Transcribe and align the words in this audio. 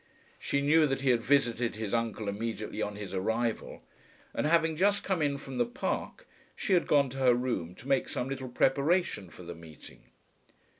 She 0.39 0.61
knew 0.61 0.87
that 0.87 1.01
he 1.01 1.11
had 1.11 1.21
visited 1.21 1.75
his 1.75 1.93
uncle 1.93 2.27
immediately 2.27 2.81
on 2.81 2.95
his 2.95 3.13
arrival, 3.13 3.83
and 4.33 4.47
having 4.47 4.75
just 4.75 5.03
come 5.03 5.21
in 5.21 5.37
from 5.37 5.59
the 5.59 5.65
park 5.67 6.27
she 6.55 6.73
had 6.73 6.87
gone 6.87 7.11
to 7.11 7.19
her 7.19 7.35
room 7.35 7.75
to 7.75 7.87
make 7.87 8.09
some 8.09 8.27
little 8.27 8.49
preparation 8.49 9.29
for 9.29 9.43
the 9.43 9.53
meeting. 9.53 10.05